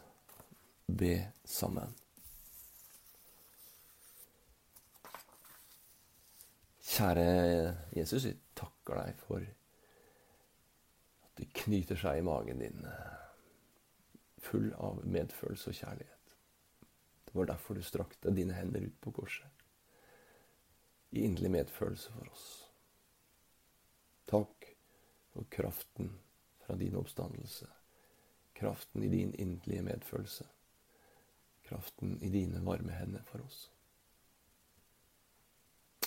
be 0.85 1.15
sammen. 1.43 1.95
Kjære 6.93 7.25
Jesus, 7.97 8.27
vi 8.29 8.35
takker 8.53 9.01
deg 9.01 9.23
for 9.25 9.41
at 9.41 11.39
det 11.39 11.49
knyter 11.63 11.97
seg 11.97 12.21
i 12.21 12.27
magen 12.27 12.61
din, 12.61 12.85
full 14.45 14.69
av 14.77 15.01
medfølelse 15.09 15.73
og 15.73 15.79
kjærlighet. 15.81 16.37
Det 17.25 17.33
var 17.33 17.49
derfor 17.49 17.73
du 17.73 17.81
strakte 17.81 18.35
dine 18.37 18.53
hender 18.53 18.85
ut 18.85 19.01
på 19.01 19.15
korset 19.17 19.62
i 21.13 21.25
inderlig 21.25 21.51
medfølelse 21.51 22.11
for 22.11 22.29
oss. 22.31 22.45
Takk 24.25 24.65
for 25.33 25.45
kraften 25.53 26.09
fra 26.65 26.75
din 26.75 26.95
oppstandelse, 26.95 27.67
kraften 28.53 29.03
i 29.03 29.09
din 29.11 29.33
inderlige 29.33 29.81
medfølelse, 29.81 30.47
kraften 31.63 32.17
i 32.21 32.29
dine 32.33 32.63
varme 32.65 32.95
hender 32.97 33.21
for 33.29 33.45
oss. 33.45 33.67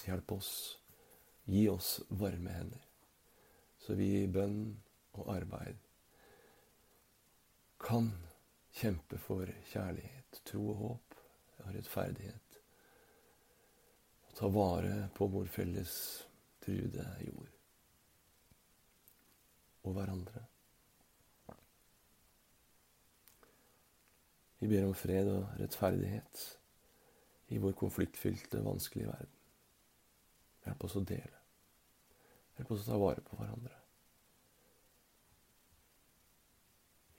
Hjelp 0.07 0.33
oss, 0.33 0.51
gi 1.45 1.69
oss 1.71 2.01
varme 2.09 2.51
hender, 2.51 2.83
så 3.79 3.95
vi 3.95 4.11
i 4.25 4.31
bønn 4.31 4.75
og 5.15 5.31
arbeid 5.37 5.79
kan 7.79 8.11
kjempe 8.75 9.23
for 9.23 9.55
kjærlighet, 9.71 10.43
tro 10.45 10.67
og 10.73 10.83
håp 10.83 11.17
og 11.63 11.75
rettferdighet 11.79 12.46
ta 14.37 14.49
vare 14.49 15.09
på 15.15 15.27
vår 15.27 15.47
felles 15.47 15.93
trude 16.61 17.05
jord 17.25 17.53
og 19.87 19.95
hverandre. 19.97 20.43
Vi 24.59 24.69
ber 24.69 24.85
om 24.89 24.93
fred 24.99 25.31
og 25.31 25.57
rettferdighet 25.61 26.45
i 27.55 27.63
vår 27.63 27.73
konfliktfylte, 27.81 28.61
vanskelige 28.67 29.09
verden. 29.09 29.33
Hjelp 30.67 30.85
oss 30.85 30.99
å 31.01 31.05
dele. 31.07 31.43
Hjelp 32.59 32.77
oss 32.77 32.85
å 32.85 32.91
ta 32.91 33.01
vare 33.01 33.25
på 33.25 33.41
hverandre. 33.41 33.83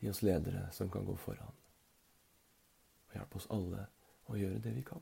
Gi 0.04 0.14
oss 0.14 0.22
ledere 0.22 0.68
som 0.76 0.94
kan 0.94 1.06
gå 1.08 1.18
foran. 1.18 1.62
Og 3.08 3.22
hjelp 3.22 3.38
oss 3.40 3.54
alle 3.54 3.88
å 4.28 4.38
gjøre 4.38 4.62
det 4.62 4.78
vi 4.78 4.86
kan 4.86 5.02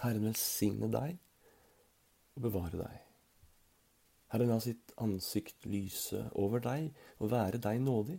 Herren 0.00 0.24
velsigne 0.24 0.88
deg 0.92 1.18
og 2.36 2.46
bevare 2.46 2.78
deg. 2.80 3.00
Herren 4.32 4.48
la 4.48 4.58
sitt 4.64 4.94
ansikt 5.04 5.66
lyse 5.68 6.22
over 6.40 6.62
deg 6.64 6.88
og 7.18 7.32
være 7.34 7.60
deg 7.60 7.82
nådig. 7.84 8.16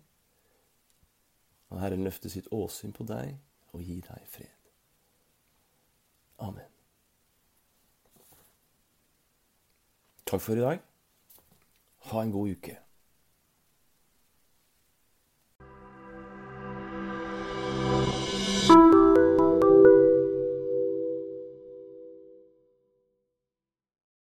Og 1.73 1.81
Herren 1.81 2.05
løfte 2.05 2.29
sitt 2.29 2.51
åsyn 2.53 2.93
på 2.93 3.07
deg 3.09 3.33
og 3.73 3.81
gi 3.81 3.97
deg 4.05 4.29
fred. 4.29 4.69
Amen. 6.45 6.69
Takk 10.29 10.41
for 10.41 10.57
i 10.57 10.65
dag. 10.65 10.79
Ha 12.11 12.21
en 12.21 12.33
god 12.33 12.53
uke. 12.57 12.77